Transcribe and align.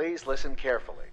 Please 0.00 0.26
listen 0.26 0.56
carefully. 0.56 1.04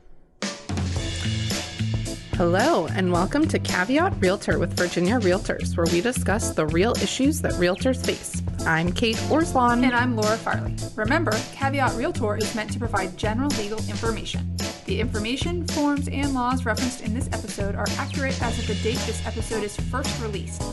Hello, 2.36 2.88
and 2.88 3.12
welcome 3.12 3.46
to 3.46 3.60
Caveat 3.60 4.14
Realtor 4.22 4.60
with 4.60 4.78
Virginia 4.78 5.20
Realtors, 5.20 5.76
where 5.76 5.88
we 5.92 6.00
discuss 6.00 6.52
the 6.52 6.68
real 6.68 6.94
issues 7.02 7.42
that 7.42 7.52
realtors 7.56 8.06
face. 8.06 8.42
I'm 8.66 8.94
Kate 8.94 9.18
Orslon. 9.28 9.84
And 9.84 9.94
I'm 9.94 10.16
Laura 10.16 10.38
Farley. 10.38 10.74
Remember, 10.96 11.34
Caveat 11.52 11.98
Realtor 11.98 12.38
is 12.38 12.56
meant 12.56 12.72
to 12.72 12.80
provide 12.80 13.18
general 13.18 13.50
legal 13.58 13.80
information. 13.90 14.56
The 14.86 15.02
information, 15.02 15.68
forms, 15.68 16.08
and 16.08 16.34
laws 16.34 16.64
referenced 16.64 17.02
in 17.02 17.14
this 17.14 17.28
episode 17.34 17.76
are 17.76 17.88
accurate 17.98 18.42
as 18.42 18.58
of 18.58 18.68
the 18.68 18.76
date 18.76 19.00
this 19.06 19.22
episode 19.28 19.66
is 19.66 19.76
first 19.76 20.22
released. 20.22 20.64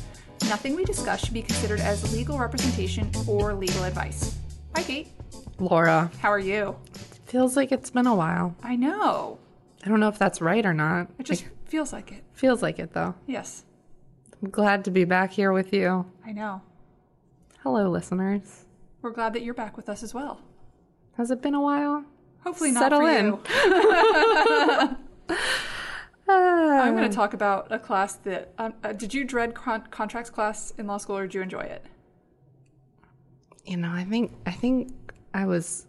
Nothing 0.42 0.76
we 0.76 0.84
discuss 0.84 1.24
should 1.24 1.34
be 1.34 1.42
considered 1.42 1.80
as 1.80 2.14
legal 2.14 2.38
representation 2.38 3.10
or 3.26 3.54
legal 3.54 3.82
advice. 3.82 4.38
Hi, 4.76 4.84
Kate. 4.84 5.08
Laura. 5.58 6.12
How 6.20 6.30
are 6.30 6.38
you? 6.38 6.76
Feels 7.34 7.56
like 7.56 7.72
it's 7.72 7.90
been 7.90 8.06
a 8.06 8.14
while. 8.14 8.54
I 8.62 8.76
know. 8.76 9.40
I 9.84 9.88
don't 9.88 9.98
know 9.98 10.06
if 10.06 10.20
that's 10.20 10.40
right 10.40 10.64
or 10.64 10.72
not. 10.72 11.08
It 11.18 11.26
just 11.26 11.44
feels 11.64 11.92
like 11.92 12.12
it. 12.12 12.22
Feels 12.32 12.62
like 12.62 12.78
it, 12.78 12.92
though. 12.92 13.16
Yes, 13.26 13.64
I'm 14.40 14.50
glad 14.50 14.84
to 14.84 14.92
be 14.92 15.02
back 15.02 15.32
here 15.32 15.52
with 15.52 15.72
you. 15.72 16.06
I 16.24 16.30
know. 16.30 16.62
Hello, 17.64 17.90
listeners. 17.90 18.66
We're 19.02 19.10
glad 19.10 19.32
that 19.32 19.42
you're 19.42 19.52
back 19.52 19.76
with 19.76 19.88
us 19.88 20.04
as 20.04 20.14
well. 20.14 20.42
Has 21.16 21.32
it 21.32 21.42
been 21.42 21.54
a 21.54 21.60
while? 21.60 22.04
Hopefully 22.44 22.70
not 22.70 22.92
Settle 22.92 23.00
for 23.00 23.10
in. 23.10 23.36
Ah, 26.28 26.82
I'm 26.82 26.94
going 26.96 27.10
to 27.10 27.14
talk 27.14 27.34
about 27.34 27.66
a 27.72 27.80
class 27.80 28.14
that. 28.14 28.52
Um, 28.58 28.74
uh, 28.84 28.92
did 28.92 29.12
you 29.12 29.24
dread 29.24 29.54
con- 29.54 29.88
contracts 29.90 30.30
class 30.30 30.72
in 30.78 30.86
law 30.86 30.98
school, 30.98 31.16
or 31.16 31.22
did 31.26 31.34
you 31.34 31.42
enjoy 31.42 31.62
it? 31.62 31.84
you 33.66 33.76
know, 33.76 33.90
I 33.90 34.04
think 34.04 34.30
I 34.46 34.52
think 34.52 34.92
I 35.34 35.46
was 35.46 35.86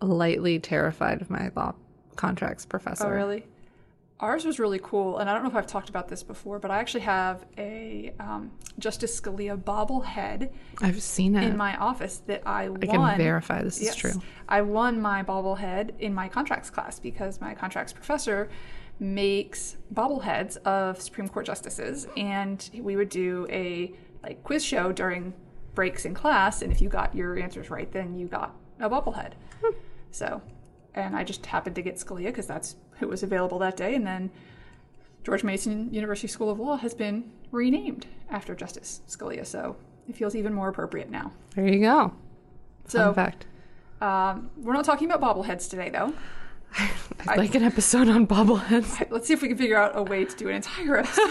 lightly 0.00 0.58
terrified 0.58 1.20
of 1.20 1.30
my 1.30 1.50
law 1.54 1.74
contracts 2.16 2.66
professor. 2.66 3.06
Oh, 3.06 3.10
really? 3.10 3.46
Ours 4.20 4.44
was 4.44 4.58
really 4.58 4.80
cool, 4.82 5.18
and 5.18 5.30
I 5.30 5.32
don't 5.32 5.44
know 5.44 5.48
if 5.48 5.54
I've 5.54 5.68
talked 5.68 5.88
about 5.88 6.08
this 6.08 6.24
before, 6.24 6.58
but 6.58 6.72
I 6.72 6.78
actually 6.78 7.02
have 7.02 7.46
a 7.56 8.12
um, 8.18 8.50
Justice 8.80 9.20
Scalia 9.20 9.56
bobblehead 9.56 10.50
I've 10.82 11.00
seen 11.00 11.36
it. 11.36 11.44
in 11.44 11.56
my 11.56 11.76
office 11.76 12.22
that 12.26 12.42
I 12.44 12.68
won. 12.68 12.82
I 12.82 12.86
can 12.86 13.18
verify 13.18 13.62
this 13.62 13.80
is 13.80 13.94
true. 13.94 14.20
I 14.48 14.62
won 14.62 15.00
my 15.00 15.22
bobblehead 15.22 15.92
in 16.00 16.12
my 16.12 16.28
contracts 16.28 16.68
class 16.68 16.98
because 16.98 17.40
my 17.40 17.54
contracts 17.54 17.92
professor 17.92 18.48
makes 18.98 19.76
bobbleheads 19.94 20.56
of 20.58 21.00
Supreme 21.00 21.28
Court 21.28 21.46
justices, 21.46 22.08
and 22.16 22.68
we 22.74 22.96
would 22.96 23.10
do 23.10 23.46
a 23.50 23.92
like 24.24 24.42
quiz 24.42 24.64
show 24.64 24.90
during 24.90 25.32
breaks 25.76 26.04
in 26.04 26.12
class, 26.12 26.60
and 26.60 26.72
if 26.72 26.80
you 26.80 26.88
got 26.88 27.14
your 27.14 27.38
answers 27.38 27.70
right, 27.70 27.92
then 27.92 28.16
you 28.16 28.26
got 28.26 28.56
a 28.80 28.90
bobblehead. 28.90 29.34
Hmm. 29.62 29.74
So, 30.10 30.42
and 30.94 31.14
I 31.16 31.24
just 31.24 31.46
happened 31.46 31.76
to 31.76 31.82
get 31.82 31.96
Scalia 31.96 32.26
because 32.26 32.46
that's 32.46 32.76
who 32.98 33.08
was 33.08 33.22
available 33.22 33.58
that 33.60 33.76
day, 33.76 33.94
and 33.94 34.06
then 34.06 34.30
George 35.24 35.44
Mason 35.44 35.92
University 35.92 36.28
School 36.28 36.50
of 36.50 36.58
Law 36.58 36.76
has 36.76 36.94
been 36.94 37.30
renamed 37.52 38.06
after 38.30 38.54
Justice 38.54 39.00
Scalia, 39.08 39.46
so 39.46 39.76
it 40.08 40.16
feels 40.16 40.34
even 40.34 40.52
more 40.54 40.68
appropriate 40.68 41.10
now. 41.10 41.32
There 41.54 41.66
you 41.66 41.80
go. 41.80 42.12
So, 42.86 43.12
Fun 43.12 43.14
fact. 43.14 43.46
um, 44.00 44.50
we're 44.56 44.72
not 44.72 44.84
talking 44.84 45.10
about 45.10 45.20
bobbleheads 45.20 45.68
today, 45.68 45.90
though. 45.90 46.12
I'd 47.26 47.38
like 47.38 47.54
an 47.54 47.62
episode 47.64 48.08
on 48.08 48.26
bobbleheads. 48.26 49.06
Let's 49.10 49.26
see 49.28 49.34
if 49.34 49.42
we 49.42 49.48
can 49.48 49.56
figure 49.58 49.76
out 49.76 49.92
a 49.96 50.02
way 50.02 50.24
to 50.24 50.36
do 50.36 50.48
an 50.48 50.56
entire 50.56 50.98
episode. 50.98 51.24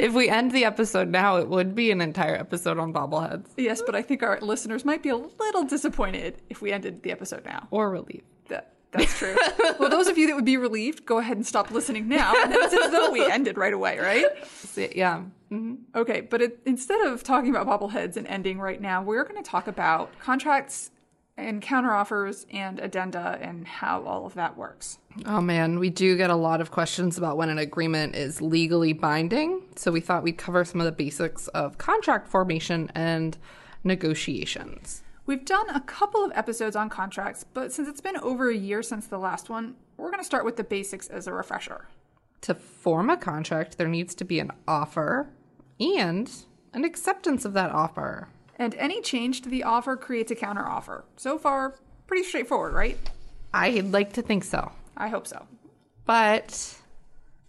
if 0.00 0.12
we 0.12 0.28
end 0.28 0.52
the 0.52 0.64
episode 0.64 1.08
now, 1.08 1.36
it 1.36 1.48
would 1.48 1.74
be 1.74 1.90
an 1.90 2.00
entire 2.00 2.34
episode 2.34 2.78
on 2.78 2.92
bobbleheads 2.92 3.46
yes, 3.56 3.82
but 3.84 3.94
I 3.94 4.02
think 4.02 4.22
our 4.22 4.38
listeners 4.40 4.84
might 4.84 5.02
be 5.02 5.08
a 5.08 5.16
little 5.16 5.64
disappointed 5.64 6.40
if 6.50 6.60
we 6.62 6.72
ended 6.72 7.02
the 7.02 7.10
episode 7.12 7.44
now. 7.44 7.68
or 7.70 7.90
relief. 7.90 8.22
That, 8.48 8.74
that's 8.92 9.16
true. 9.18 9.36
well, 9.78 9.90
those 9.90 10.06
of 10.08 10.16
you 10.18 10.26
that 10.28 10.36
would 10.36 10.44
be 10.44 10.56
relieved, 10.56 11.04
go 11.06 11.18
ahead 11.18 11.36
and 11.36 11.46
stop 11.46 11.70
listening 11.70 12.08
now. 12.08 12.32
And 12.42 12.52
it's 12.54 12.74
as 12.74 12.90
though 12.90 13.10
we 13.10 13.24
ended 13.28 13.56
right 13.56 13.72
away, 13.72 13.98
right? 13.98 14.26
See, 14.46 14.92
yeah. 14.94 15.22
hmm 15.50 15.74
Okay, 15.94 16.20
but 16.20 16.42
it, 16.42 16.60
instead 16.64 17.00
of 17.02 17.22
talking 17.22 17.54
about 17.54 17.66
bobbleheads 17.66 18.16
and 18.16 18.26
ending 18.26 18.58
right 18.58 18.80
now, 18.80 19.02
we're 19.02 19.24
going 19.24 19.42
to 19.42 19.48
talk 19.48 19.66
about 19.66 20.16
contracts 20.20 20.90
and 21.36 21.62
counteroffers 21.62 22.46
and 22.52 22.78
addenda 22.78 23.38
and 23.40 23.66
how 23.66 24.02
all 24.04 24.24
of 24.24 24.34
that 24.34 24.56
works. 24.56 24.98
Oh 25.26 25.40
man, 25.40 25.78
we 25.78 25.90
do 25.90 26.16
get 26.16 26.30
a 26.30 26.36
lot 26.36 26.60
of 26.60 26.70
questions 26.70 27.18
about 27.18 27.36
when 27.36 27.48
an 27.48 27.58
agreement 27.58 28.14
is 28.14 28.40
legally 28.40 28.92
binding. 28.92 29.62
So 29.76 29.90
we 29.90 30.00
thought 30.00 30.22
we'd 30.22 30.38
cover 30.38 30.64
some 30.64 30.80
of 30.80 30.84
the 30.84 30.92
basics 30.92 31.48
of 31.48 31.78
contract 31.78 32.28
formation 32.28 32.90
and 32.94 33.36
negotiations. 33.82 35.02
We've 35.26 35.44
done 35.44 35.70
a 35.70 35.80
couple 35.80 36.24
of 36.24 36.32
episodes 36.34 36.76
on 36.76 36.90
contracts, 36.90 37.44
but 37.54 37.72
since 37.72 37.88
it's 37.88 38.00
been 38.00 38.18
over 38.18 38.50
a 38.50 38.56
year 38.56 38.82
since 38.82 39.06
the 39.06 39.18
last 39.18 39.48
one, 39.48 39.74
we're 39.96 40.10
going 40.10 40.20
to 40.20 40.24
start 40.24 40.44
with 40.44 40.56
the 40.56 40.64
basics 40.64 41.08
as 41.08 41.26
a 41.26 41.32
refresher. 41.32 41.88
To 42.42 42.54
form 42.54 43.08
a 43.08 43.16
contract, 43.16 43.78
there 43.78 43.88
needs 43.88 44.14
to 44.16 44.24
be 44.24 44.38
an 44.38 44.50
offer 44.68 45.30
and 45.80 46.30
an 46.74 46.84
acceptance 46.84 47.44
of 47.46 47.54
that 47.54 47.70
offer. 47.70 48.28
And 48.56 48.74
any 48.76 49.00
change 49.00 49.42
to 49.42 49.48
the 49.48 49.64
offer 49.64 49.96
creates 49.96 50.30
a 50.30 50.36
counteroffer. 50.36 51.04
So 51.16 51.38
far, 51.38 51.76
pretty 52.06 52.24
straightforward, 52.24 52.72
right? 52.72 52.98
I'd 53.52 53.92
like 53.92 54.12
to 54.14 54.22
think 54.22 54.44
so. 54.44 54.72
I 54.96 55.08
hope 55.08 55.26
so. 55.26 55.46
But 56.04 56.76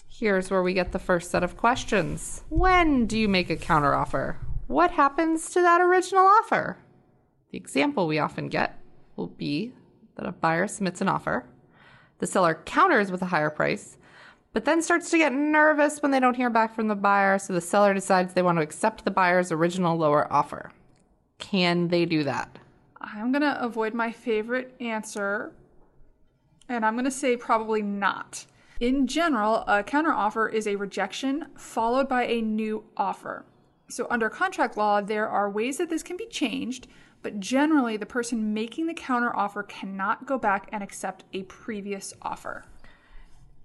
here's 0.07 0.49
where 0.49 0.63
we 0.63 0.73
get 0.73 0.91
the 0.91 0.99
first 0.99 1.29
set 1.29 1.43
of 1.43 1.57
questions. 1.57 2.43
When 2.49 3.05
do 3.05 3.17
you 3.17 3.27
make 3.27 3.49
a 3.49 3.57
counteroffer? 3.57 4.37
What 4.67 4.91
happens 4.91 5.49
to 5.51 5.61
that 5.61 5.81
original 5.81 6.25
offer? 6.25 6.77
The 7.51 7.57
example 7.57 8.07
we 8.07 8.19
often 8.19 8.49
get 8.49 8.79
will 9.15 9.27
be 9.27 9.73
that 10.15 10.25
a 10.25 10.31
buyer 10.31 10.67
submits 10.67 11.01
an 11.01 11.09
offer, 11.09 11.45
the 12.19 12.27
seller 12.27 12.61
counters 12.65 13.11
with 13.11 13.21
a 13.21 13.27
higher 13.27 13.49
price, 13.49 13.97
but 14.53 14.65
then 14.65 14.81
starts 14.81 15.09
to 15.11 15.17
get 15.17 15.33
nervous 15.33 16.01
when 16.01 16.11
they 16.11 16.19
don't 16.19 16.37
hear 16.37 16.49
back 16.49 16.73
from 16.73 16.87
the 16.87 16.95
buyer, 16.95 17.37
so 17.37 17.53
the 17.53 17.61
seller 17.61 17.93
decides 17.93 18.33
they 18.33 18.41
want 18.41 18.57
to 18.57 18.63
accept 18.63 19.03
the 19.03 19.11
buyer's 19.11 19.51
original 19.51 19.97
lower 19.97 20.31
offer. 20.31 20.71
Can 21.37 21.89
they 21.89 22.05
do 22.05 22.23
that? 22.23 22.57
I'm 23.01 23.31
going 23.31 23.41
to 23.41 23.61
avoid 23.63 23.93
my 23.93 24.11
favorite 24.11 24.75
answer, 24.79 25.53
and 26.67 26.85
I'm 26.85 26.93
going 26.93 27.05
to 27.05 27.11
say 27.11 27.37
probably 27.37 27.81
not. 27.81 28.45
In 28.79 29.07
general, 29.07 29.63
a 29.67 29.83
counteroffer 29.83 30.51
is 30.51 30.67
a 30.67 30.75
rejection 30.75 31.47
followed 31.55 32.09
by 32.09 32.25
a 32.25 32.41
new 32.41 32.83
offer. 32.97 33.45
So, 33.87 34.07
under 34.09 34.29
contract 34.29 34.75
law, 34.75 34.99
there 34.99 35.29
are 35.29 35.49
ways 35.49 35.77
that 35.77 35.89
this 35.89 36.03
can 36.03 36.17
be 36.17 36.25
changed, 36.25 36.87
but 37.21 37.39
generally, 37.39 37.97
the 37.97 38.05
person 38.05 38.53
making 38.53 38.87
the 38.87 38.93
counteroffer 38.93 39.67
cannot 39.67 40.25
go 40.25 40.37
back 40.37 40.67
and 40.71 40.83
accept 40.83 41.23
a 41.33 41.43
previous 41.43 42.13
offer. 42.21 42.65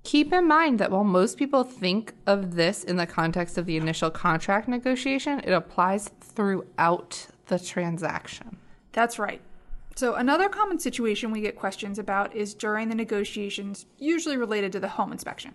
Keep 0.02 0.32
in 0.32 0.47
mind 0.47 0.78
that 0.78 0.91
while 0.91 1.04
most 1.04 1.37
people 1.37 1.62
think 1.64 2.14
of 2.26 2.54
this 2.54 2.84
in 2.84 2.97
the 2.97 3.06
context 3.06 3.58
of 3.58 3.66
the 3.66 3.76
initial 3.76 4.10
contract 4.10 4.69
negotiation, 4.69 5.41
it 5.41 5.52
applies 5.52 6.08
throughout 6.20 7.26
the 7.50 7.59
transaction. 7.59 8.56
That's 8.93 9.19
right. 9.19 9.43
So, 9.97 10.15
another 10.15 10.49
common 10.49 10.78
situation 10.78 11.31
we 11.31 11.43
get 11.43 11.56
questions 11.56 11.99
about 11.99 12.34
is 12.34 12.55
during 12.55 12.88
the 12.88 12.94
negotiations, 12.94 13.84
usually 13.99 14.38
related 14.38 14.72
to 14.72 14.81
the 14.81 14.88
home 14.88 15.12
inspection. 15.12 15.53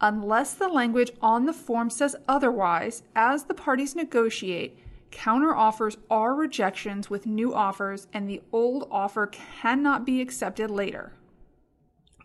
Unless 0.00 0.54
the 0.54 0.68
language 0.68 1.10
on 1.20 1.44
the 1.44 1.52
form 1.52 1.90
says 1.90 2.16
otherwise, 2.28 3.02
as 3.16 3.44
the 3.44 3.54
parties 3.54 3.96
negotiate, 3.96 4.78
counteroffers 5.10 5.96
are 6.08 6.34
rejections 6.34 7.10
with 7.10 7.26
new 7.26 7.52
offers, 7.52 8.06
and 8.12 8.28
the 8.28 8.40
old 8.52 8.86
offer 8.90 9.26
cannot 9.26 10.06
be 10.06 10.20
accepted 10.20 10.70
later. 10.70 11.12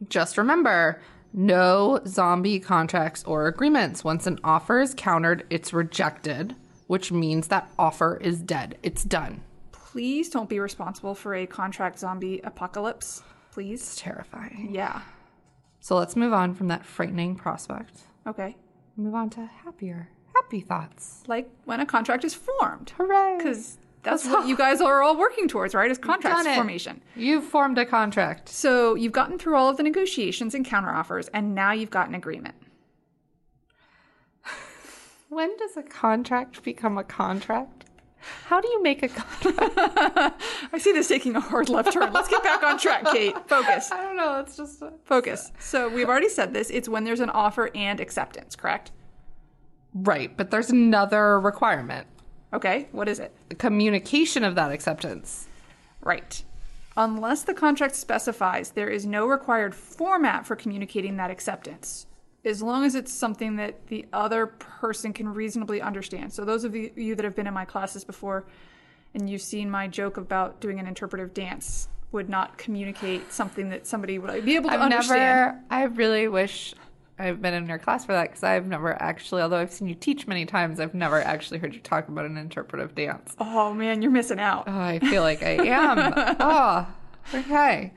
Just 0.07 0.37
remember 0.37 1.01
no 1.33 1.99
zombie 2.05 2.59
contracts 2.59 3.23
or 3.23 3.47
agreements. 3.47 4.03
Once 4.03 4.27
an 4.27 4.39
offer 4.43 4.79
is 4.79 4.93
countered, 4.93 5.45
it's 5.49 5.73
rejected, 5.73 6.55
which 6.93 7.11
means 7.11 7.47
that 7.47 7.67
offer 7.79 8.19
is 8.21 8.39
dead. 8.39 8.77
It's 8.83 9.03
done. 9.03 9.41
Please 9.71 10.29
don't 10.29 10.47
be 10.47 10.59
responsible 10.59 11.15
for 11.15 11.33
a 11.33 11.47
contract 11.47 11.97
zombie 11.97 12.39
apocalypse. 12.43 13.23
It's 13.47 13.55
Please. 13.55 13.95
terrifying. 13.95 14.69
Yeah. 14.71 15.01
So 15.79 15.95
let's 15.95 16.15
move 16.15 16.33
on 16.33 16.53
from 16.53 16.67
that 16.67 16.85
frightening 16.85 17.35
prospect. 17.35 18.01
Okay. 18.27 18.55
Move 18.95 19.15
on 19.15 19.31
to 19.31 19.43
happier, 19.43 20.07
happy 20.35 20.61
thoughts. 20.61 21.23
Like 21.25 21.49
when 21.65 21.79
a 21.79 21.85
contract 21.87 22.23
is 22.23 22.35
formed. 22.35 22.91
Hooray! 22.95 23.37
Because 23.39 23.79
that's 24.03 24.27
what 24.27 24.47
you 24.47 24.55
guys 24.55 24.79
are 24.79 25.01
all 25.01 25.17
working 25.17 25.47
towards, 25.47 25.73
right? 25.73 25.89
Is 25.89 25.97
contract 25.97 26.47
formation. 26.47 27.01
You've 27.15 27.43
formed 27.43 27.79
a 27.79 27.87
contract. 27.87 28.49
So 28.49 28.93
you've 28.93 29.13
gotten 29.13 29.39
through 29.39 29.55
all 29.55 29.67
of 29.67 29.77
the 29.77 29.83
negotiations 29.83 30.53
and 30.53 30.63
counteroffers, 30.63 31.27
and 31.33 31.55
now 31.55 31.71
you've 31.71 31.89
got 31.89 32.07
an 32.07 32.13
agreement. 32.13 32.53
When 35.33 35.57
does 35.57 35.75
a 35.77 35.81
contract 35.81 36.61
become 36.61 36.99
a 36.99 37.03
contract? 37.03 37.85
How 38.45 38.61
do 38.61 38.67
you 38.67 38.83
make 38.83 39.01
a 39.01 39.07
contract? 39.07 39.73
I 40.71 40.77
see 40.77 40.91
this 40.91 41.07
taking 41.07 41.35
a 41.35 41.39
hard 41.39 41.69
left 41.69 41.91
turn. 41.91 42.13
Let's 42.13 42.29
get 42.29 42.43
back 42.43 42.61
on 42.61 42.77
track, 42.77 43.03
Kate. 43.11 43.35
Focus. 43.49 43.91
I 43.91 44.03
don't 44.03 44.15
know. 44.15 44.39
It's 44.41 44.55
just 44.55 44.83
a... 44.83 44.93
Focus. 45.05 45.51
So 45.57 45.89
we've 45.89 46.07
already 46.07 46.29
said 46.29 46.53
this. 46.53 46.69
It's 46.69 46.87
when 46.87 47.03
there's 47.03 47.19
an 47.19 47.31
offer 47.31 47.71
and 47.73 47.99
acceptance, 47.99 48.55
correct? 48.55 48.91
right, 49.95 50.35
but 50.37 50.51
there's 50.51 50.69
another 50.69 51.39
requirement: 51.39 52.05
Okay. 52.53 52.87
What 52.91 53.09
is 53.09 53.19
it? 53.19 53.33
the 53.49 53.55
communication 53.55 54.43
of 54.43 54.53
that 54.53 54.71
acceptance. 54.71 55.47
Right. 56.01 56.43
Unless 56.95 57.43
the 57.43 57.55
contract 57.55 57.95
specifies 57.95 58.71
there 58.71 58.89
is 58.89 59.07
no 59.07 59.25
required 59.25 59.73
format 59.73 60.45
for 60.45 60.55
communicating 60.55 61.17
that 61.17 61.31
acceptance, 61.31 62.05
as 62.45 62.61
long 62.61 62.83
as 62.83 62.95
it's 62.95 63.13
something 63.13 63.55
that 63.55 63.87
the 63.87 64.05
other 64.11 64.47
person 64.47 65.13
can 65.13 65.33
reasonably 65.33 65.81
understand. 65.81 66.33
So, 66.33 66.45
those 66.45 66.63
of 66.63 66.75
you 66.75 67.15
that 67.15 67.23
have 67.23 67.35
been 67.35 67.47
in 67.47 67.53
my 67.53 67.65
classes 67.65 68.03
before 68.03 68.45
and 69.13 69.29
you've 69.29 69.41
seen 69.41 69.69
my 69.69 69.87
joke 69.87 70.17
about 70.17 70.59
doing 70.59 70.79
an 70.79 70.87
interpretive 70.87 71.33
dance, 71.33 71.87
would 72.13 72.29
not 72.29 72.57
communicate 72.57 73.33
something 73.33 73.69
that 73.69 73.85
somebody 73.85 74.19
would 74.19 74.45
be 74.45 74.55
able 74.55 74.69
to 74.69 74.75
I've 74.75 74.81
understand. 74.81 75.17
never. 75.17 75.59
I 75.69 75.83
really 75.85 76.27
wish 76.27 76.73
I've 77.19 77.41
been 77.41 77.53
in 77.53 77.67
your 77.67 77.79
class 77.79 78.05
for 78.05 78.13
that 78.13 78.29
because 78.29 78.43
I've 78.43 78.67
never 78.67 78.99
actually, 79.01 79.41
although 79.41 79.57
I've 79.57 79.71
seen 79.71 79.89
you 79.89 79.95
teach 79.95 80.27
many 80.27 80.45
times, 80.45 80.79
I've 80.79 80.93
never 80.93 81.19
actually 81.21 81.59
heard 81.59 81.73
you 81.73 81.79
talk 81.81 82.07
about 82.07 82.25
an 82.25 82.37
interpretive 82.37 82.95
dance. 82.95 83.35
Oh 83.39 83.73
man, 83.73 84.01
you're 84.01 84.11
missing 84.11 84.39
out. 84.39 84.65
Oh, 84.67 84.79
I 84.79 84.99
feel 84.99 85.23
like 85.23 85.43
I 85.43 85.65
am. 85.65 86.13
oh, 86.39 86.87
okay. 87.33 87.93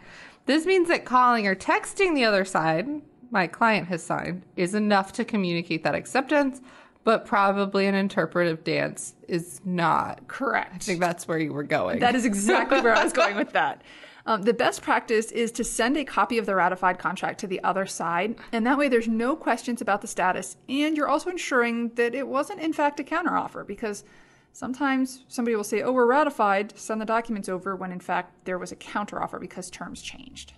This 0.46 0.64
means 0.64 0.88
that 0.88 1.04
calling 1.04 1.46
or 1.46 1.54
texting 1.54 2.14
the 2.14 2.24
other 2.24 2.44
side, 2.44 2.86
my 3.30 3.46
client 3.46 3.88
has 3.88 4.02
signed, 4.02 4.42
is 4.56 4.74
enough 4.74 5.12
to 5.14 5.24
communicate 5.24 5.84
that 5.84 5.94
acceptance, 5.94 6.60
but 7.04 7.24
probably 7.24 7.86
an 7.86 7.94
interpretive 7.94 8.64
dance 8.64 9.14
is 9.28 9.60
not. 9.64 10.26
Correct. 10.26 10.74
I 10.74 10.78
think 10.78 11.00
that's 11.00 11.28
where 11.28 11.38
you 11.38 11.52
were 11.52 11.62
going. 11.62 12.00
That 12.00 12.14
is 12.14 12.24
exactly 12.24 12.80
where 12.80 12.94
I 12.94 13.04
was 13.04 13.12
going 13.12 13.36
with 13.36 13.52
that. 13.52 13.82
Um, 14.26 14.42
the 14.42 14.52
best 14.52 14.82
practice 14.82 15.30
is 15.30 15.52
to 15.52 15.62
send 15.62 15.96
a 15.96 16.04
copy 16.04 16.36
of 16.36 16.46
the 16.46 16.56
ratified 16.56 16.98
contract 16.98 17.38
to 17.40 17.46
the 17.46 17.62
other 17.62 17.86
side, 17.86 18.34
and 18.50 18.66
that 18.66 18.76
way 18.76 18.88
there's 18.88 19.06
no 19.06 19.36
questions 19.36 19.80
about 19.80 20.00
the 20.00 20.08
status, 20.08 20.56
and 20.68 20.96
you're 20.96 21.06
also 21.06 21.30
ensuring 21.30 21.90
that 21.90 22.12
it 22.12 22.26
wasn't 22.26 22.60
in 22.60 22.72
fact 22.72 22.98
a 22.98 23.04
counteroffer 23.04 23.64
because 23.64 24.02
sometimes 24.52 25.24
somebody 25.28 25.54
will 25.54 25.62
say, 25.62 25.80
"Oh, 25.80 25.92
we're 25.92 26.06
ratified, 26.06 26.76
send 26.76 27.00
the 27.00 27.04
documents 27.06 27.48
over," 27.48 27.76
when 27.76 27.92
in 27.92 28.00
fact 28.00 28.46
there 28.46 28.58
was 28.58 28.72
a 28.72 28.76
counteroffer 28.76 29.40
because 29.40 29.70
terms 29.70 30.02
changed. 30.02 30.54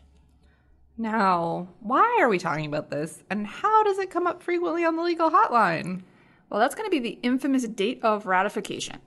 Now, 1.00 1.68
why 1.78 2.18
are 2.20 2.28
we 2.28 2.38
talking 2.38 2.66
about 2.66 2.90
this, 2.90 3.22
and 3.30 3.46
how 3.46 3.84
does 3.84 4.00
it 4.00 4.10
come 4.10 4.26
up 4.26 4.42
frequently 4.42 4.84
on 4.84 4.96
the 4.96 5.02
legal 5.02 5.30
hotline? 5.30 6.02
Well, 6.50 6.58
that's 6.58 6.74
going 6.74 6.86
to 6.86 6.90
be 6.90 6.98
the 6.98 7.20
infamous 7.22 7.68
date 7.68 8.00
of 8.02 8.26
ratification. 8.26 8.98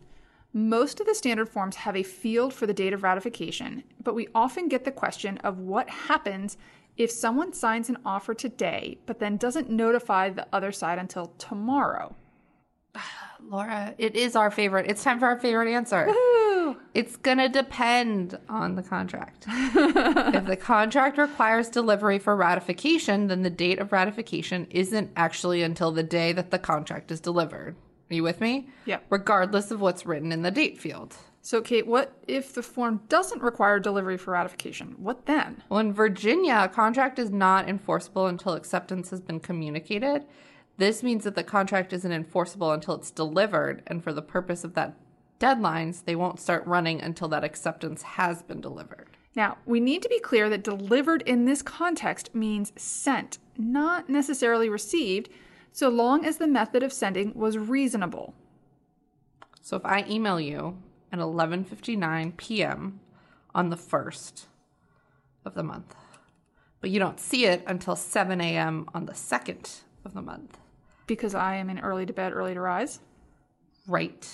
Most 0.53 1.01
of 1.01 1.05
the 1.05 1.13
standard 1.13 1.49
forms 1.49 1.75
have 1.75 1.97
a 1.97 2.03
field 2.03 2.53
for 2.53 2.65
the 2.65 2.73
date 2.73 2.93
of 2.93 3.03
ratification, 3.03 3.83
but 4.01 4.15
we 4.15 4.29
often 4.33 4.69
get 4.69 4.85
the 4.85 4.91
question 4.91 5.38
of 5.39 5.59
what 5.59 5.89
happens 5.89 6.57
if 6.95 7.11
someone 7.11 7.51
signs 7.51 7.89
an 7.89 7.97
offer 8.05 8.33
today 8.33 8.97
but 9.05 9.19
then 9.19 9.38
doesn't 9.38 9.69
notify 9.69 10.29
the 10.29 10.47
other 10.53 10.71
side 10.71 10.97
until 10.97 11.27
tomorrow. 11.38 12.15
Laura, 13.43 13.95
it 13.97 14.15
is 14.15 14.38
our 14.38 14.51
favorite. 14.51 14.89
It's 14.89 15.03
time 15.03 15.19
for 15.19 15.25
our 15.25 15.39
favorite 15.39 15.73
answer. 15.73 16.05
It's 16.93 17.15
going 17.15 17.38
to 17.38 17.47
depend 17.47 18.38
on 18.49 18.75
the 18.75 18.83
contract. 18.83 19.45
if 19.49 20.45
the 20.45 20.57
contract 20.57 21.17
requires 21.17 21.69
delivery 21.69 22.19
for 22.19 22.35
ratification, 22.35 23.27
then 23.27 23.43
the 23.43 23.49
date 23.49 23.79
of 23.79 23.93
ratification 23.93 24.67
isn't 24.69 25.11
actually 25.15 25.63
until 25.63 25.91
the 25.91 26.03
day 26.03 26.33
that 26.33 26.51
the 26.51 26.59
contract 26.59 27.11
is 27.11 27.21
delivered. 27.21 27.75
Are 28.09 28.13
you 28.13 28.23
with 28.23 28.41
me? 28.41 28.67
Yeah. 28.85 28.99
Regardless 29.09 29.71
of 29.71 29.79
what's 29.79 30.05
written 30.05 30.33
in 30.33 30.41
the 30.41 30.51
date 30.51 30.77
field. 30.77 31.15
So, 31.41 31.61
Kate, 31.61 31.88
what 31.88 32.13
if 32.27 32.53
the 32.53 32.61
form 32.61 33.01
doesn't 33.07 33.41
require 33.41 33.79
delivery 33.79 34.17
for 34.17 34.31
ratification? 34.31 34.95
What 34.97 35.25
then? 35.25 35.63
Well, 35.69 35.79
in 35.79 35.93
Virginia, 35.93 36.59
a 36.63 36.69
contract 36.69 37.17
is 37.17 37.31
not 37.31 37.67
enforceable 37.67 38.27
until 38.27 38.53
acceptance 38.53 39.09
has 39.09 39.21
been 39.21 39.39
communicated. 39.39 40.25
This 40.77 41.01
means 41.01 41.23
that 41.23 41.35
the 41.35 41.43
contract 41.43 41.93
isn't 41.93 42.11
enforceable 42.11 42.71
until 42.71 42.95
it's 42.95 43.11
delivered, 43.11 43.81
and 43.88 44.03
for 44.03 44.13
the 44.13 44.21
purpose 44.21 44.63
of 44.63 44.73
that 44.75 44.95
deadlines, 45.41 46.05
they 46.05 46.15
won't 46.15 46.39
start 46.39 46.65
running 46.65 47.01
until 47.01 47.27
that 47.29 47.43
acceptance 47.43 48.01
has 48.03 48.41
been 48.43 48.61
delivered. 48.61 49.07
Now, 49.35 49.57
we 49.65 49.79
need 49.79 50.01
to 50.03 50.09
be 50.09 50.19
clear 50.19 50.49
that 50.49 50.63
delivered 50.63 51.21
in 51.23 51.45
this 51.45 51.61
context 51.61 52.33
means 52.35 52.71
sent, 52.75 53.38
not 53.57 54.09
necessarily 54.09 54.69
received, 54.69 55.29
so 55.71 55.89
long 55.89 56.25
as 56.25 56.38
the 56.38 56.47
method 56.47 56.83
of 56.83 56.91
sending 56.93 57.33
was 57.33 57.57
reasonable. 57.57 58.33
So 59.61 59.77
if 59.77 59.85
I 59.85 60.05
email 60.09 60.39
you 60.39 60.77
at 61.11 61.19
11:59 61.19 62.35
p.m. 62.38 62.99
on 63.55 63.69
the 63.69 63.77
1st 63.77 64.45
of 65.45 65.53
the 65.53 65.63
month, 65.63 65.95
but 66.81 66.89
you 66.89 66.99
don't 66.99 67.19
see 67.19 67.45
it 67.45 67.63
until 67.67 67.95
7 67.95 68.41
a.m. 68.41 68.88
on 68.93 69.05
the 69.05 69.13
2nd 69.13 69.81
of 70.03 70.13
the 70.13 70.21
month, 70.21 70.57
Because 71.07 71.35
I 71.35 71.55
am 71.55 71.69
in 71.69 71.79
early 71.79 72.05
to 72.05 72.13
bed, 72.13 72.33
early 72.33 72.53
to 72.53 72.59
rise. 72.61 72.99
right? 73.88 74.27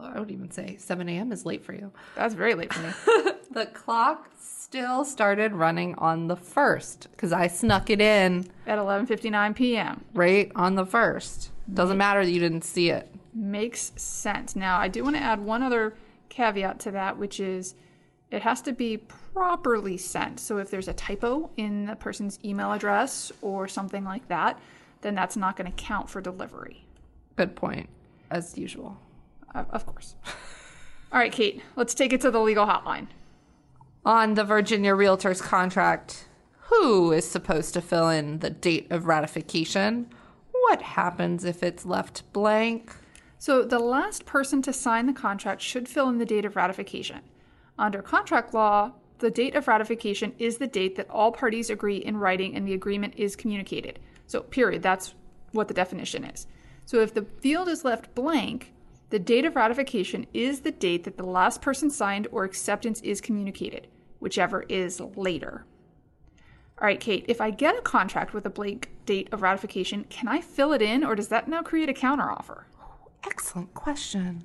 I 0.00 0.18
would 0.18 0.30
even 0.30 0.50
say 0.50 0.76
7 0.78 1.08
a.m. 1.08 1.32
is 1.32 1.44
late 1.46 1.64
for 1.64 1.72
you. 1.72 1.92
That's 2.16 2.34
very 2.34 2.54
late 2.54 2.72
for 2.72 2.82
me. 2.82 3.32
The 3.54 3.66
clock 3.66 4.32
still 4.36 5.04
started 5.04 5.52
running 5.52 5.94
on 5.94 6.26
the 6.26 6.34
1st 6.34 7.06
because 7.12 7.32
I 7.32 7.46
snuck 7.46 7.88
it 7.88 8.00
in 8.00 8.46
At 8.66 8.80
11:59 8.80 9.54
p.m. 9.54 10.04
right 10.12 10.50
on 10.56 10.74
the 10.74 10.84
1st. 10.84 11.50
Doesn't 11.72 11.96
matter 11.96 12.24
that 12.24 12.32
you 12.32 12.40
didn't 12.40 12.64
see 12.64 12.90
it. 12.90 13.08
Makes 13.32 13.92
sense. 13.94 14.56
Now, 14.56 14.78
I 14.78 14.88
do 14.88 15.04
want 15.04 15.14
to 15.14 15.22
add 15.22 15.40
one 15.40 15.62
other 15.62 15.94
caveat 16.30 16.80
to 16.80 16.90
that, 16.90 17.16
which 17.16 17.38
is 17.38 17.76
it 18.32 18.42
has 18.42 18.60
to 18.62 18.72
be 18.72 18.96
properly 18.96 19.96
sent. 19.96 20.40
So 20.40 20.58
if 20.58 20.68
there's 20.68 20.88
a 20.88 20.92
typo 20.92 21.50
in 21.56 21.86
the 21.86 21.94
person's 21.94 22.40
email 22.44 22.72
address 22.72 23.30
or 23.40 23.68
something 23.68 24.02
like 24.02 24.26
that, 24.26 24.58
then 25.02 25.14
that's 25.14 25.36
not 25.36 25.56
going 25.56 25.70
to 25.70 25.76
count 25.76 26.10
for 26.10 26.20
delivery. 26.20 26.84
Good 27.36 27.54
point, 27.54 27.88
as 28.32 28.58
usual. 28.58 28.98
Of 29.54 29.86
course. 29.86 30.16
All 31.12 31.20
right, 31.20 31.32
Kate, 31.32 31.62
let's 31.76 31.94
take 31.94 32.12
it 32.12 32.20
to 32.22 32.30
the 32.30 32.40
legal 32.40 32.66
hotline. 32.66 33.06
On 34.04 34.34
the 34.34 34.44
Virginia 34.44 34.92
Realtors 34.92 35.40
contract, 35.40 36.26
who 36.68 37.12
is 37.12 37.28
supposed 37.28 37.72
to 37.74 37.80
fill 37.80 38.08
in 38.08 38.40
the 38.40 38.50
date 38.50 38.88
of 38.90 39.06
ratification? 39.06 40.10
What 40.50 40.82
happens 40.82 41.44
if 41.44 41.62
it's 41.62 41.86
left 41.86 42.30
blank? 42.32 42.92
So 43.38 43.62
the 43.62 43.78
last 43.78 44.26
person 44.26 44.60
to 44.62 44.72
sign 44.72 45.06
the 45.06 45.12
contract 45.12 45.62
should 45.62 45.88
fill 45.88 46.08
in 46.08 46.18
the 46.18 46.24
date 46.24 46.44
of 46.44 46.56
ratification. 46.56 47.20
Under 47.78 48.02
contract 48.02 48.54
law, 48.54 48.92
the 49.18 49.30
date 49.30 49.54
of 49.54 49.68
ratification 49.68 50.34
is 50.38 50.58
the 50.58 50.66
date 50.66 50.96
that 50.96 51.08
all 51.10 51.32
parties 51.32 51.70
agree 51.70 51.96
in 51.96 52.16
writing 52.16 52.56
and 52.56 52.66
the 52.66 52.74
agreement 52.74 53.14
is 53.16 53.36
communicated. 53.36 54.00
So, 54.26 54.40
period. 54.40 54.82
That's 54.82 55.14
what 55.52 55.68
the 55.68 55.74
definition 55.74 56.24
is. 56.24 56.46
So, 56.86 57.00
if 57.00 57.14
the 57.14 57.26
field 57.40 57.68
is 57.68 57.84
left 57.84 58.14
blank, 58.14 58.73
the 59.14 59.20
date 59.20 59.44
of 59.44 59.54
ratification 59.54 60.26
is 60.34 60.62
the 60.62 60.72
date 60.72 61.04
that 61.04 61.16
the 61.16 61.24
last 61.24 61.62
person 61.62 61.88
signed 61.88 62.26
or 62.32 62.42
acceptance 62.42 63.00
is 63.02 63.20
communicated, 63.20 63.86
whichever 64.18 64.62
is 64.62 65.00
later. 65.14 65.64
All 66.80 66.86
right, 66.88 66.98
Kate, 66.98 67.24
if 67.28 67.40
I 67.40 67.50
get 67.50 67.78
a 67.78 67.82
contract 67.82 68.34
with 68.34 68.44
a 68.44 68.50
blank 68.50 68.90
date 69.06 69.28
of 69.30 69.40
ratification, 69.40 70.02
can 70.10 70.26
I 70.26 70.40
fill 70.40 70.72
it 70.72 70.82
in 70.82 71.04
or 71.04 71.14
does 71.14 71.28
that 71.28 71.46
now 71.46 71.62
create 71.62 71.88
a 71.88 71.92
counteroffer? 71.92 72.64
Excellent 73.24 73.72
question. 73.72 74.42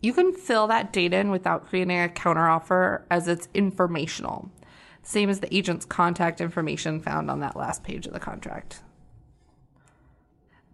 You 0.00 0.12
can 0.12 0.32
fill 0.32 0.66
that 0.66 0.92
date 0.92 1.14
in 1.14 1.30
without 1.30 1.68
creating 1.68 2.02
a 2.02 2.08
counteroffer 2.08 3.02
as 3.12 3.28
it's 3.28 3.46
informational, 3.54 4.50
same 5.04 5.30
as 5.30 5.38
the 5.38 5.56
agent's 5.56 5.84
contact 5.84 6.40
information 6.40 6.98
found 6.98 7.30
on 7.30 7.38
that 7.38 7.54
last 7.54 7.84
page 7.84 8.08
of 8.08 8.12
the 8.12 8.18
contract. 8.18 8.82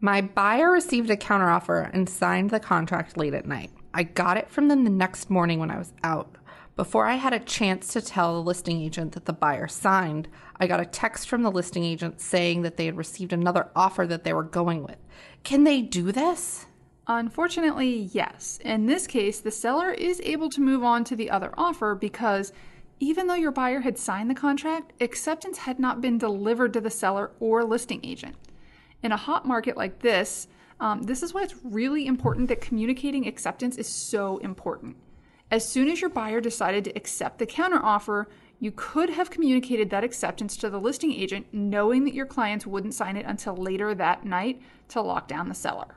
My 0.04 0.20
buyer 0.20 0.70
received 0.70 1.08
a 1.08 1.16
counteroffer 1.16 1.88
and 1.94 2.10
signed 2.10 2.50
the 2.50 2.60
contract 2.60 3.16
late 3.16 3.32
at 3.32 3.46
night. 3.46 3.70
I 3.94 4.02
got 4.02 4.36
it 4.36 4.50
from 4.50 4.68
them 4.68 4.84
the 4.84 4.90
next 4.90 5.30
morning 5.30 5.60
when 5.60 5.70
I 5.70 5.78
was 5.78 5.94
out. 6.02 6.36
Before 6.76 7.06
I 7.06 7.14
had 7.14 7.32
a 7.32 7.38
chance 7.38 7.90
to 7.94 8.02
tell 8.02 8.34
the 8.34 8.46
listing 8.46 8.82
agent 8.82 9.12
that 9.12 9.24
the 9.24 9.32
buyer 9.32 9.66
signed, 9.66 10.28
I 10.60 10.66
got 10.66 10.78
a 10.78 10.84
text 10.84 11.26
from 11.26 11.42
the 11.42 11.50
listing 11.50 11.84
agent 11.84 12.20
saying 12.20 12.60
that 12.60 12.76
they 12.76 12.84
had 12.84 12.98
received 12.98 13.32
another 13.32 13.70
offer 13.74 14.06
that 14.06 14.24
they 14.24 14.34
were 14.34 14.42
going 14.42 14.82
with. 14.82 14.98
Can 15.42 15.64
they 15.64 15.80
do 15.80 16.12
this? 16.12 16.66
Unfortunately, 17.06 18.10
yes. 18.12 18.60
In 18.62 18.84
this 18.84 19.06
case, 19.06 19.40
the 19.40 19.50
seller 19.50 19.90
is 19.90 20.20
able 20.22 20.50
to 20.50 20.60
move 20.60 20.84
on 20.84 21.04
to 21.04 21.16
the 21.16 21.30
other 21.30 21.54
offer 21.56 21.94
because 21.94 22.52
even 23.00 23.26
though 23.26 23.32
your 23.32 23.52
buyer 23.52 23.80
had 23.80 23.96
signed 23.96 24.28
the 24.28 24.34
contract, 24.34 24.92
acceptance 25.02 25.56
had 25.56 25.78
not 25.78 26.02
been 26.02 26.18
delivered 26.18 26.74
to 26.74 26.82
the 26.82 26.90
seller 26.90 27.30
or 27.40 27.64
listing 27.64 28.00
agent. 28.02 28.36
In 29.04 29.12
a 29.12 29.18
hot 29.18 29.46
market 29.46 29.76
like 29.76 29.98
this, 29.98 30.48
um, 30.80 31.02
this 31.02 31.22
is 31.22 31.34
why 31.34 31.42
it's 31.42 31.54
really 31.62 32.06
important 32.06 32.48
that 32.48 32.62
communicating 32.62 33.28
acceptance 33.28 33.76
is 33.76 33.86
so 33.86 34.38
important. 34.38 34.96
As 35.50 35.68
soon 35.68 35.90
as 35.90 36.00
your 36.00 36.08
buyer 36.08 36.40
decided 36.40 36.84
to 36.84 36.96
accept 36.96 37.38
the 37.38 37.46
counteroffer, 37.46 38.24
you 38.60 38.72
could 38.74 39.10
have 39.10 39.28
communicated 39.28 39.90
that 39.90 40.04
acceptance 40.04 40.56
to 40.56 40.70
the 40.70 40.80
listing 40.80 41.12
agent, 41.12 41.46
knowing 41.52 42.04
that 42.06 42.14
your 42.14 42.24
clients 42.24 42.66
wouldn't 42.66 42.94
sign 42.94 43.18
it 43.18 43.26
until 43.26 43.54
later 43.54 43.94
that 43.94 44.24
night 44.24 44.62
to 44.88 45.02
lock 45.02 45.28
down 45.28 45.50
the 45.50 45.54
seller. 45.54 45.96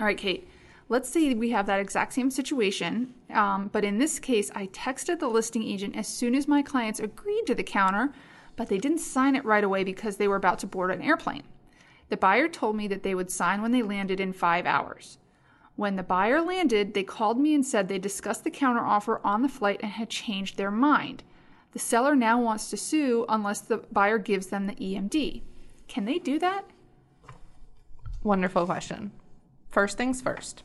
All 0.00 0.06
right, 0.06 0.18
Kate, 0.18 0.48
let's 0.88 1.08
say 1.08 1.32
we 1.34 1.50
have 1.50 1.66
that 1.66 1.78
exact 1.78 2.14
same 2.14 2.32
situation, 2.32 3.14
um, 3.30 3.70
but 3.72 3.84
in 3.84 3.98
this 3.98 4.18
case, 4.18 4.50
I 4.56 4.66
texted 4.66 5.20
the 5.20 5.28
listing 5.28 5.62
agent 5.62 5.94
as 5.94 6.08
soon 6.08 6.34
as 6.34 6.48
my 6.48 6.62
clients 6.62 6.98
agreed 6.98 7.46
to 7.46 7.54
the 7.54 7.62
counter, 7.62 8.12
but 8.56 8.68
they 8.68 8.78
didn't 8.78 8.98
sign 8.98 9.36
it 9.36 9.44
right 9.44 9.62
away 9.62 9.84
because 9.84 10.16
they 10.16 10.26
were 10.26 10.34
about 10.34 10.58
to 10.58 10.66
board 10.66 10.90
an 10.90 11.00
airplane. 11.00 11.44
The 12.12 12.18
buyer 12.18 12.46
told 12.46 12.76
me 12.76 12.88
that 12.88 13.04
they 13.04 13.14
would 13.14 13.30
sign 13.30 13.62
when 13.62 13.70
they 13.72 13.80
landed 13.80 14.20
in 14.20 14.34
five 14.34 14.66
hours. 14.66 15.16
When 15.76 15.96
the 15.96 16.02
buyer 16.02 16.42
landed, 16.42 16.92
they 16.92 17.04
called 17.04 17.40
me 17.40 17.54
and 17.54 17.64
said 17.64 17.88
they 17.88 17.98
discussed 17.98 18.44
the 18.44 18.50
counteroffer 18.50 19.18
on 19.24 19.40
the 19.40 19.48
flight 19.48 19.80
and 19.82 19.92
had 19.92 20.10
changed 20.10 20.58
their 20.58 20.70
mind. 20.70 21.22
The 21.72 21.78
seller 21.78 22.14
now 22.14 22.38
wants 22.38 22.68
to 22.68 22.76
sue 22.76 23.24
unless 23.30 23.62
the 23.62 23.78
buyer 23.90 24.18
gives 24.18 24.48
them 24.48 24.66
the 24.66 24.74
EMD. 24.74 25.40
Can 25.88 26.04
they 26.04 26.18
do 26.18 26.38
that? 26.38 26.66
Wonderful 28.22 28.66
question. 28.66 29.12
First 29.70 29.96
things 29.96 30.20
first. 30.20 30.64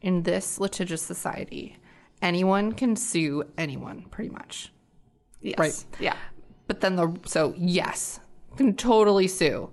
In 0.00 0.22
this 0.22 0.60
litigious 0.60 1.02
society, 1.02 1.76
anyone 2.22 2.70
can 2.70 2.94
sue 2.94 3.42
anyone, 3.58 4.02
pretty 4.12 4.30
much. 4.30 4.72
Yes. 5.40 5.58
Right. 5.58 5.84
Yeah. 5.98 6.14
But 6.68 6.82
then 6.82 6.94
the 6.94 7.18
so 7.26 7.52
yes, 7.58 8.20
can 8.56 8.76
totally 8.76 9.26
sue. 9.26 9.68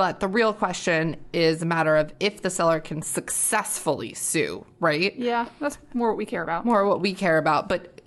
But 0.00 0.20
the 0.20 0.28
real 0.28 0.54
question 0.54 1.18
is 1.34 1.60
a 1.60 1.66
matter 1.66 1.94
of 1.94 2.14
if 2.20 2.40
the 2.40 2.48
seller 2.48 2.80
can 2.80 3.02
successfully 3.02 4.14
sue, 4.14 4.64
right? 4.78 5.14
Yeah, 5.14 5.44
that's 5.60 5.76
more 5.92 6.08
what 6.08 6.16
we 6.16 6.24
care 6.24 6.42
about. 6.42 6.64
More 6.64 6.86
what 6.86 7.02
we 7.02 7.12
care 7.12 7.36
about, 7.36 7.68
but 7.68 8.00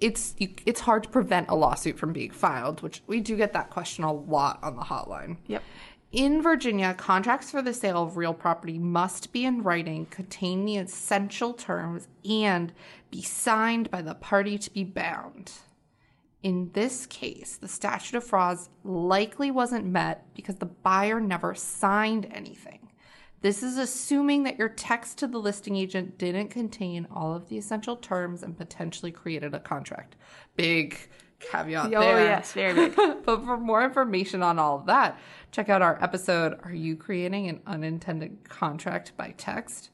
it's 0.00 0.34
you, 0.38 0.48
it's 0.64 0.80
hard 0.80 1.02
to 1.02 1.10
prevent 1.10 1.50
a 1.50 1.54
lawsuit 1.54 1.98
from 1.98 2.14
being 2.14 2.30
filed, 2.30 2.80
which 2.80 3.02
we 3.06 3.20
do 3.20 3.36
get 3.36 3.52
that 3.52 3.68
question 3.68 4.02
a 4.02 4.14
lot 4.14 4.60
on 4.62 4.76
the 4.76 4.82
hotline. 4.84 5.36
Yep. 5.46 5.62
In 6.10 6.40
Virginia, 6.40 6.94
contracts 6.94 7.50
for 7.50 7.60
the 7.60 7.74
sale 7.74 8.04
of 8.04 8.16
real 8.16 8.32
property 8.32 8.78
must 8.78 9.30
be 9.30 9.44
in 9.44 9.62
writing, 9.62 10.06
contain 10.06 10.64
the 10.64 10.78
essential 10.78 11.52
terms, 11.52 12.08
and 12.24 12.72
be 13.10 13.20
signed 13.20 13.90
by 13.90 14.00
the 14.00 14.14
party 14.14 14.56
to 14.56 14.70
be 14.70 14.84
bound. 14.84 15.52
In 16.46 16.70
this 16.74 17.06
case, 17.06 17.56
the 17.56 17.66
statute 17.66 18.16
of 18.16 18.22
frauds 18.22 18.68
likely 18.84 19.50
wasn't 19.50 19.84
met 19.84 20.32
because 20.32 20.54
the 20.54 20.66
buyer 20.66 21.18
never 21.18 21.56
signed 21.56 22.28
anything. 22.30 22.92
This 23.40 23.64
is 23.64 23.78
assuming 23.78 24.44
that 24.44 24.56
your 24.56 24.68
text 24.68 25.18
to 25.18 25.26
the 25.26 25.38
listing 25.38 25.74
agent 25.74 26.18
didn't 26.18 26.50
contain 26.50 27.08
all 27.12 27.34
of 27.34 27.48
the 27.48 27.58
essential 27.58 27.96
terms 27.96 28.44
and 28.44 28.56
potentially 28.56 29.10
created 29.10 29.54
a 29.54 29.58
contract. 29.58 30.14
Big 30.54 30.96
caveat 31.40 31.86
Oh, 31.86 31.98
there. 32.00 32.20
yes, 32.20 32.52
very 32.52 32.90
big. 32.90 32.94
but 33.24 33.44
for 33.44 33.56
more 33.56 33.82
information 33.82 34.40
on 34.44 34.60
all 34.60 34.78
of 34.78 34.86
that, 34.86 35.18
check 35.50 35.68
out 35.68 35.82
our 35.82 36.00
episode 36.00 36.60
Are 36.62 36.72
You 36.72 36.94
Creating 36.94 37.48
an 37.48 37.60
Unintended 37.66 38.48
Contract 38.48 39.16
by 39.16 39.34
Text? 39.36 39.90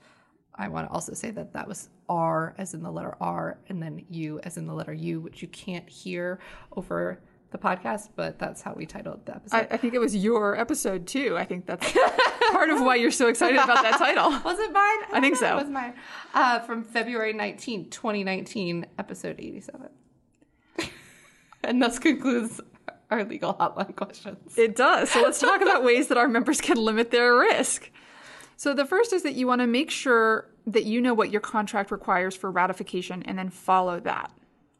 I 0.54 0.68
want 0.68 0.88
to 0.88 0.92
also 0.92 1.14
say 1.14 1.30
that 1.30 1.52
that 1.54 1.66
was 1.66 1.88
R 2.08 2.54
as 2.58 2.74
in 2.74 2.82
the 2.82 2.90
letter 2.90 3.16
R 3.20 3.58
and 3.68 3.82
then 3.82 4.04
U 4.10 4.40
as 4.44 4.56
in 4.56 4.66
the 4.66 4.74
letter 4.74 4.92
U, 4.92 5.20
which 5.20 5.42
you 5.42 5.48
can't 5.48 5.88
hear 5.88 6.40
over 6.76 7.20
the 7.52 7.58
podcast, 7.58 8.08
but 8.16 8.38
that's 8.38 8.60
how 8.62 8.72
we 8.74 8.86
titled 8.86 9.24
the 9.26 9.36
episode. 9.36 9.56
I, 9.56 9.74
I 9.74 9.76
think 9.76 9.94
it 9.94 9.98
was 9.98 10.16
your 10.16 10.58
episode 10.58 11.06
too. 11.06 11.36
I 11.38 11.44
think 11.44 11.66
that's 11.66 11.92
part 12.50 12.70
of 12.70 12.80
why 12.80 12.96
you're 12.96 13.10
so 13.10 13.28
excited 13.28 13.58
about 13.58 13.82
that 13.82 13.98
title. 13.98 14.30
was 14.44 14.58
it 14.58 14.72
mine? 14.72 14.98
I 15.12 15.20
think 15.20 15.36
so. 15.36 15.52
It 15.52 15.62
was 15.62 15.70
mine. 15.70 15.94
Uh, 16.34 16.60
from 16.60 16.82
February 16.82 17.32
19, 17.32 17.90
2019, 17.90 18.86
episode 18.98 19.36
87. 19.38 19.88
and 21.64 21.80
thus 21.80 21.98
concludes 21.98 22.60
our 23.10 23.24
legal 23.24 23.54
hotline 23.54 23.94
questions. 23.94 24.56
It 24.56 24.74
does. 24.74 25.10
So 25.10 25.22
let's 25.22 25.38
talk 25.38 25.60
about 25.60 25.84
ways 25.84 26.08
that 26.08 26.18
our 26.18 26.28
members 26.28 26.60
can 26.60 26.78
limit 26.78 27.10
their 27.10 27.36
risk. 27.36 27.90
So 28.62 28.74
the 28.74 28.86
first 28.86 29.12
is 29.12 29.24
that 29.24 29.34
you 29.34 29.48
want 29.48 29.60
to 29.60 29.66
make 29.66 29.90
sure 29.90 30.48
that 30.68 30.84
you 30.84 31.00
know 31.00 31.14
what 31.14 31.32
your 31.32 31.40
contract 31.40 31.90
requires 31.90 32.36
for 32.36 32.48
ratification 32.48 33.24
and 33.24 33.36
then 33.36 33.50
follow 33.50 33.98
that. 33.98 34.30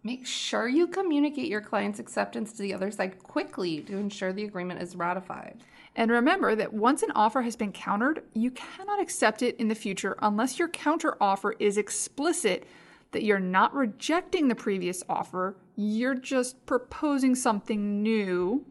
Make 0.05 0.25
sure 0.25 0.69
you 0.69 0.87
communicate 0.87 1.49
your 1.49 1.63
client's 1.63 1.99
acceptance 1.99 2.53
to 2.53 2.63
the 2.63 2.75
other 2.75 2.93
side 2.93 3.21
quickly 3.25 3.81
to 3.81 3.97
ensure 3.97 4.33
the 4.33 4.45
agreement 4.45 4.81
is 4.81 4.95
ratified. 4.95 5.65
And 5.97 6.13
remember 6.13 6.55
that 6.55 6.73
once 6.73 7.03
an 7.03 7.11
offer 7.17 7.43
has 7.43 7.57
been 7.57 7.73
countered, 7.73 8.23
you 8.35 8.53
cannot 8.53 9.03
accept 9.03 9.43
it 9.43 9.57
in 9.57 9.67
the 9.67 9.75
future 9.75 10.17
unless 10.23 10.61
your 10.61 10.69
counter 10.69 11.17
offer 11.21 11.57
is 11.59 11.77
explicit 11.77 12.69
that 13.11 13.25
you're 13.25 13.41
not 13.41 13.75
rejecting 13.75 14.47
the 14.47 14.55
previous 14.55 15.03
offer, 15.09 15.57
you're 15.75 16.15
just 16.15 16.67
proposing 16.67 17.35
something 17.35 18.01
new. 18.01 18.65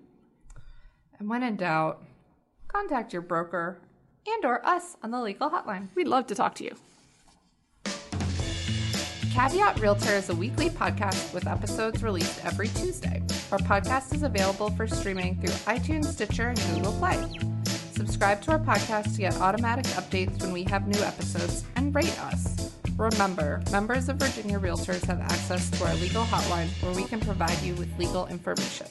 And 1.20 1.28
when 1.28 1.44
in 1.44 1.58
doubt, 1.58 2.02
contact 2.70 3.12
your 3.12 3.24
broker 3.24 3.82
and 4.28 4.46
or 4.46 4.66
us 4.66 4.98
on 5.04 5.12
the 5.12 5.22
legal 5.22 5.50
hotline. 5.50 5.90
We'd 5.96 6.08
love 6.08 6.28
to 6.28 6.36
talk 6.36 6.56
to 6.56 6.64
you. 6.64 6.76
Caveat 9.34 9.80
Realtor 9.80 10.14
is 10.14 10.30
a 10.30 10.36
weekly 10.36 10.70
podcast 10.70 11.34
with 11.34 11.48
episodes 11.48 12.04
released 12.04 12.44
every 12.44 12.68
Tuesday. 12.68 13.24
Our 13.52 13.60
podcast 13.60 14.14
is 14.14 14.24
available 14.24 14.70
for 14.72 14.88
streaming 14.88 15.40
through 15.40 15.56
iTunes, 15.74 16.06
Stitcher, 16.06 16.50
and 16.50 16.60
Google 16.76 16.92
Play. 16.94 17.40
Subscribe 17.94 18.42
to 18.42 18.52
our 18.52 18.60
podcast 18.60 19.16
to 19.16 19.22
get 19.22 19.40
automatic 19.40 19.86
updates 19.94 20.42
when 20.42 20.52
we 20.52 20.64
have 20.64 20.88
new 20.88 21.00
episodes 21.02 21.64
and 21.76 21.96
rate 21.96 22.20
us. 22.24 22.74
Remember, 22.98 23.62
members 23.72 24.10
of 24.10 24.18
Virginia 24.18 24.60
Realtors 24.60 25.06
have 25.06 25.22
access 25.22 25.70
to 25.72 25.86
our 25.86 25.96
legal 25.96 26.24
hotline 26.24 26.68
where 26.84 26.94
we 26.94 27.06
can 27.06 27.20
provide 27.20 27.60
you 27.62 27.74
with 27.76 27.98
legal 27.98 28.28
information. 28.28 28.88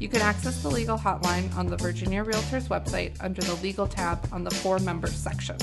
You 0.00 0.08
can 0.08 0.22
access 0.22 0.62
the 0.62 0.70
legal 0.70 0.96
hotline 0.96 1.54
on 1.56 1.66
the 1.66 1.76
Virginia 1.76 2.24
Realtors 2.24 2.68
website 2.68 3.12
under 3.20 3.42
the 3.42 3.54
Legal 3.56 3.86
tab 3.86 4.26
on 4.32 4.42
the 4.42 4.50
For 4.50 4.78
Members 4.78 5.14
section. 5.14 5.58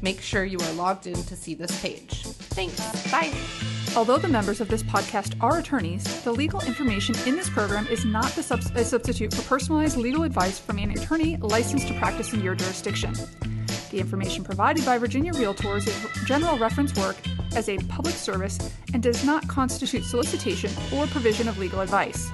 Make 0.00 0.20
sure 0.20 0.44
you 0.44 0.58
are 0.60 0.72
logged 0.74 1.08
in 1.08 1.20
to 1.24 1.34
see 1.34 1.54
this 1.54 1.82
page. 1.82 2.22
Thanks. 2.22 2.78
Bye. 3.10 3.32
Although 3.96 4.18
the 4.18 4.28
members 4.28 4.60
of 4.60 4.68
this 4.68 4.84
podcast 4.84 5.34
are 5.40 5.58
attorneys, 5.58 6.22
the 6.22 6.30
legal 6.30 6.60
information 6.60 7.16
in 7.26 7.34
this 7.34 7.50
program 7.50 7.88
is 7.88 8.04
not 8.04 8.30
the 8.36 8.44
subs- 8.44 8.70
a 8.76 8.84
substitute 8.84 9.34
for 9.34 9.42
personalized 9.42 9.96
legal 9.96 10.22
advice 10.22 10.60
from 10.60 10.78
an 10.78 10.92
attorney 10.92 11.36
licensed 11.38 11.88
to 11.88 11.94
practice 11.94 12.32
in 12.32 12.42
your 12.42 12.54
jurisdiction. 12.54 13.12
The 13.90 13.98
information 13.98 14.44
provided 14.44 14.86
by 14.86 14.98
Virginia 14.98 15.32
Realtors 15.32 15.88
is 15.88 16.26
general 16.26 16.56
reference 16.58 16.94
work 16.94 17.16
as 17.56 17.68
a 17.68 17.76
public 17.88 18.14
service 18.14 18.56
and 18.94 19.02
does 19.02 19.24
not 19.24 19.48
constitute 19.48 20.04
solicitation 20.04 20.70
or 20.94 21.08
provision 21.08 21.48
of 21.48 21.58
legal 21.58 21.80
advice. 21.80 22.30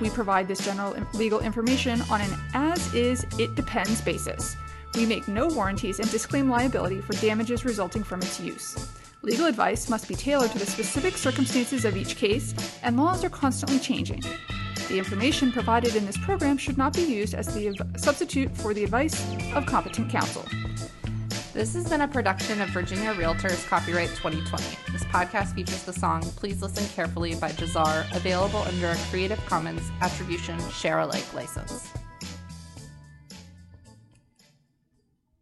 We 0.00 0.10
provide 0.10 0.46
this 0.46 0.64
general 0.64 0.96
legal 1.14 1.40
information 1.40 2.00
on 2.10 2.20
an 2.20 2.30
as 2.54 2.94
is, 2.94 3.26
it 3.38 3.54
depends 3.54 4.00
basis. 4.00 4.56
We 4.94 5.06
make 5.06 5.28
no 5.28 5.48
warranties 5.48 6.00
and 6.00 6.10
disclaim 6.10 6.48
liability 6.48 7.00
for 7.00 7.12
damages 7.14 7.64
resulting 7.64 8.02
from 8.02 8.20
its 8.20 8.40
use. 8.40 8.90
Legal 9.22 9.46
advice 9.46 9.90
must 9.90 10.08
be 10.08 10.14
tailored 10.14 10.52
to 10.52 10.58
the 10.58 10.66
specific 10.66 11.16
circumstances 11.16 11.84
of 11.84 11.96
each 11.96 12.16
case, 12.16 12.54
and 12.82 12.96
laws 12.96 13.24
are 13.24 13.30
constantly 13.30 13.80
changing. 13.80 14.22
The 14.88 14.98
information 14.98 15.52
provided 15.52 15.96
in 15.96 16.06
this 16.06 16.16
program 16.16 16.56
should 16.56 16.78
not 16.78 16.94
be 16.94 17.02
used 17.02 17.34
as 17.34 17.52
the 17.52 17.76
substitute 17.96 18.56
for 18.56 18.72
the 18.72 18.84
advice 18.84 19.26
of 19.54 19.66
competent 19.66 20.10
counsel. 20.10 20.44
This 21.58 21.74
has 21.74 21.88
been 21.88 22.02
a 22.02 22.06
production 22.06 22.60
of 22.60 22.68
Virginia 22.68 23.12
Realtors 23.14 23.66
Copyright 23.66 24.10
2020. 24.10 24.92
This 24.92 25.02
podcast 25.02 25.56
features 25.56 25.82
the 25.82 25.92
song 25.92 26.22
Please 26.36 26.62
Listen 26.62 26.86
Carefully 26.94 27.34
by 27.34 27.50
Jahzzar, 27.50 28.14
available 28.14 28.60
under 28.60 28.90
a 28.90 28.96
Creative 29.10 29.44
Commons 29.44 29.82
Attribution 30.00 30.56
Share 30.70 31.00
Alike 31.00 31.34
license. 31.34 31.92